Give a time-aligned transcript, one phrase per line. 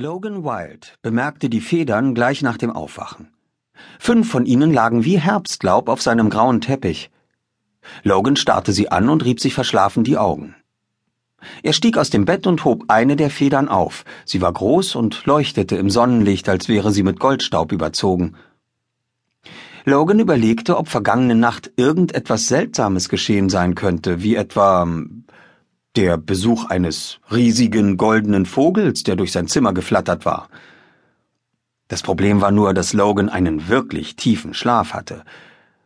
[0.00, 3.32] Logan Wild bemerkte die Federn gleich nach dem Aufwachen.
[3.98, 7.10] Fünf von ihnen lagen wie Herbstlaub auf seinem grauen Teppich.
[8.04, 10.54] Logan starrte sie an und rieb sich verschlafen die Augen.
[11.64, 14.04] Er stieg aus dem Bett und hob eine der Federn auf.
[14.24, 18.36] Sie war groß und leuchtete im Sonnenlicht, als wäre sie mit Goldstaub überzogen.
[19.84, 24.86] Logan überlegte, ob vergangene Nacht irgendetwas Seltsames geschehen sein könnte, wie etwa
[25.98, 30.48] der Besuch eines riesigen goldenen Vogels, der durch sein Zimmer geflattert war.
[31.88, 35.24] Das Problem war nur, dass Logan einen wirklich tiefen Schlaf hatte.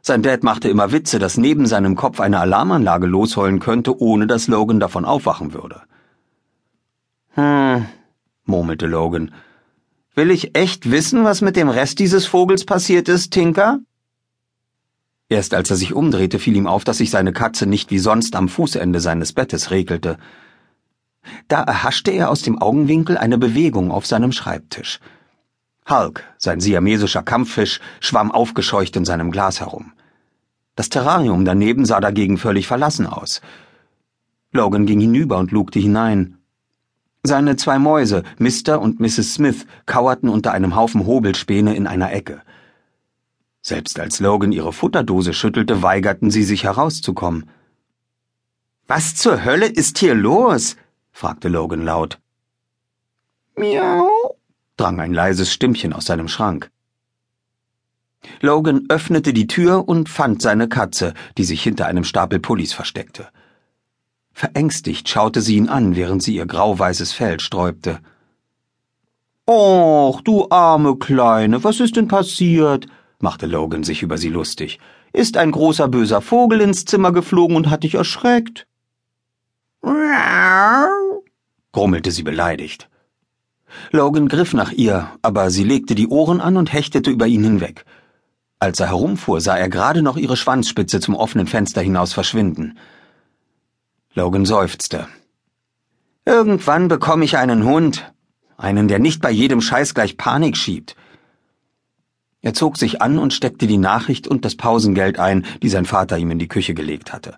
[0.02, 4.48] Sein Dad machte immer Witze, dass neben seinem Kopf eine Alarmanlage losheulen könnte, ohne dass
[4.48, 5.80] Logan davon aufwachen würde.
[7.30, 7.86] Hm,
[8.44, 9.32] murmelte Logan.
[10.14, 13.78] Will ich echt wissen, was mit dem Rest dieses Vogels passiert ist, Tinker?
[15.32, 18.36] Erst als er sich umdrehte, fiel ihm auf, dass sich seine Katze nicht wie sonst
[18.36, 20.18] am Fußende seines Bettes regelte.
[21.48, 25.00] Da erhaschte er aus dem Augenwinkel eine Bewegung auf seinem Schreibtisch.
[25.88, 29.94] Hulk, sein siamesischer Kampffisch, schwamm aufgescheucht in seinem Glas herum.
[30.74, 33.40] Das Terrarium daneben sah dagegen völlig verlassen aus.
[34.52, 36.36] Logan ging hinüber und lugte hinein.
[37.22, 38.82] Seine zwei Mäuse, Mr.
[38.82, 39.32] und Mrs.
[39.32, 42.42] Smith, kauerten unter einem Haufen Hobelspäne in einer Ecke.
[43.62, 47.48] Selbst als Logan ihre Futterdose schüttelte, weigerten sie sich herauszukommen.
[48.88, 50.76] Was zur Hölle ist hier los?
[51.12, 52.18] fragte Logan laut.
[53.56, 54.36] Miau,
[54.76, 56.70] drang ein leises Stimmchen aus seinem Schrank.
[58.40, 63.28] Logan öffnete die Tür und fand seine Katze, die sich hinter einem Stapel Pullis versteckte.
[64.32, 68.00] Verängstigt schaute sie ihn an, während sie ihr grauweißes Fell sträubte.
[69.46, 72.86] Och, du arme Kleine, was ist denn passiert?
[73.22, 74.78] Machte Logan sich über sie lustig.
[75.12, 78.66] Ist ein großer böser Vogel ins Zimmer geflogen und hat dich erschreckt?
[81.72, 82.88] grummelte sie beleidigt.
[83.90, 87.84] Logan griff nach ihr, aber sie legte die Ohren an und hechtete über ihn hinweg.
[88.58, 92.78] Als er herumfuhr, sah er gerade noch ihre Schwanzspitze zum offenen Fenster hinaus verschwinden.
[94.14, 95.08] Logan seufzte.
[96.24, 98.12] Irgendwann bekomme ich einen Hund,
[98.56, 100.94] einen, der nicht bei jedem Scheiß gleich Panik schiebt.
[102.42, 106.18] Er zog sich an und steckte die Nachricht und das Pausengeld ein, die sein Vater
[106.18, 107.36] ihm in die Küche gelegt hatte.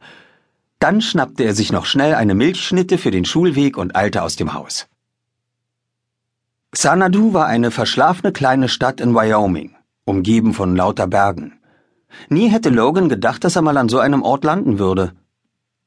[0.78, 4.54] Dann schnappte er sich noch schnell eine Milchschnitte für den Schulweg und eilte aus dem
[4.54, 4.86] Haus.
[6.72, 9.76] Xanadu war eine verschlafene kleine Stadt in Wyoming,
[10.06, 11.60] umgeben von lauter Bergen.
[12.28, 15.12] Nie hätte Logan gedacht, dass er mal an so einem Ort landen würde.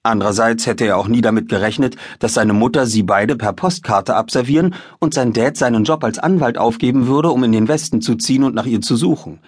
[0.07, 4.73] Andererseits hätte er auch nie damit gerechnet, dass seine Mutter sie beide per Postkarte abservieren
[5.00, 8.46] und sein Dad seinen Job als Anwalt aufgeben würde, um in den Westen zu ziehen
[8.46, 9.40] und nach ihr zu suchen.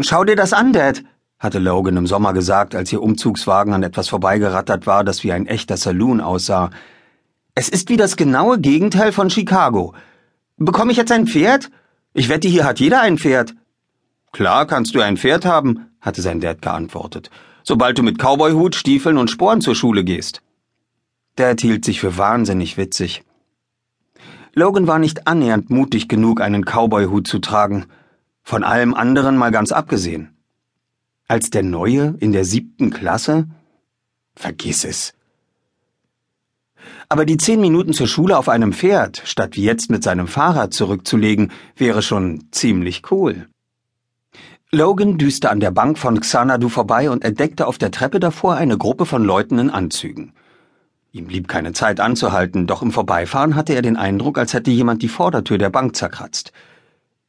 [0.00, 1.04] Schau dir das an, Dad,
[1.38, 5.46] hatte Logan im Sommer gesagt, als ihr Umzugswagen an etwas vorbeigerattert war, das wie ein
[5.46, 6.70] echter Saloon aussah.
[7.54, 9.94] Es ist wie das genaue Gegenteil von Chicago.
[10.56, 11.70] Bekomme ich jetzt ein Pferd?
[12.12, 13.54] Ich wette, hier hat jeder ein Pferd.
[14.32, 17.30] Klar kannst du ein Pferd haben, hatte sein Dad geantwortet
[17.64, 20.42] sobald du mit Cowboyhut, Stiefeln und Sporen zur Schule gehst.
[21.34, 23.24] Dad hielt sich für wahnsinnig witzig.
[24.52, 27.86] Logan war nicht annähernd mutig genug, einen Cowboyhut zu tragen,
[28.44, 30.36] von allem anderen mal ganz abgesehen.
[31.26, 33.48] Als der Neue in der siebten Klasse?
[34.36, 35.14] Vergiss es.
[37.08, 40.74] Aber die zehn Minuten zur Schule auf einem Pferd, statt wie jetzt mit seinem Fahrrad
[40.74, 43.48] zurückzulegen, wäre schon ziemlich cool.
[44.74, 48.76] Logan düste an der Bank von Xanadu vorbei und entdeckte auf der Treppe davor eine
[48.76, 50.32] Gruppe von Leuten in Anzügen.
[51.12, 55.02] Ihm blieb keine Zeit anzuhalten, doch im Vorbeifahren hatte er den Eindruck, als hätte jemand
[55.02, 56.52] die Vordertür der Bank zerkratzt.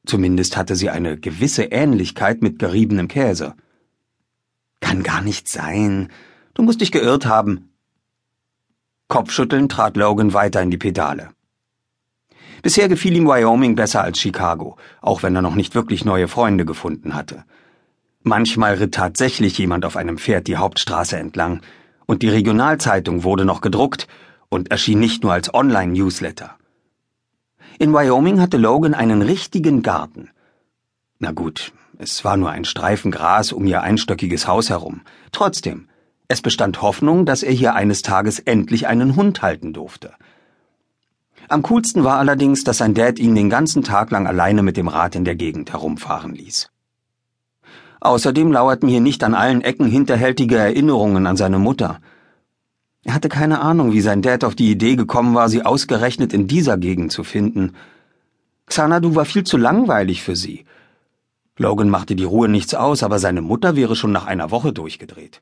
[0.07, 3.53] Zumindest hatte sie eine gewisse Ähnlichkeit mit geriebenem Käse.
[4.79, 6.09] Kann gar nicht sein.
[6.55, 7.69] Du musst dich geirrt haben.
[9.07, 11.29] Kopfschüttelnd trat Logan weiter in die Pedale.
[12.61, 16.65] Bisher gefiel ihm Wyoming besser als Chicago, auch wenn er noch nicht wirklich neue Freunde
[16.65, 17.43] gefunden hatte.
[18.23, 21.61] Manchmal ritt tatsächlich jemand auf einem Pferd die Hauptstraße entlang,
[22.07, 24.07] und die Regionalzeitung wurde noch gedruckt
[24.49, 26.55] und erschien nicht nur als Online-Newsletter.
[27.77, 30.29] In Wyoming hatte Logan einen richtigen Garten.
[31.19, 35.01] Na gut, es war nur ein Streifen Gras um ihr einstöckiges Haus herum.
[35.31, 35.87] Trotzdem,
[36.27, 40.13] es bestand Hoffnung, dass er hier eines Tages endlich einen Hund halten durfte.
[41.47, 44.87] Am coolsten war allerdings, dass sein Dad ihn den ganzen Tag lang alleine mit dem
[44.87, 46.71] Rad in der Gegend herumfahren ließ.
[48.01, 51.99] Außerdem lauerten hier nicht an allen Ecken hinterhältige Erinnerungen an seine Mutter.
[53.03, 56.47] Er hatte keine Ahnung, wie sein Dad auf die Idee gekommen war, sie ausgerechnet in
[56.47, 57.73] dieser Gegend zu finden.
[58.65, 60.65] Xanadu war viel zu langweilig für sie.
[61.57, 65.41] Logan machte die Ruhe nichts aus, aber seine Mutter wäre schon nach einer Woche durchgedreht.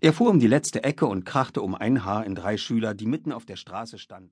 [0.00, 3.06] Er fuhr um die letzte Ecke und krachte um ein Haar in drei Schüler, die
[3.06, 4.24] mitten auf der Straße standen.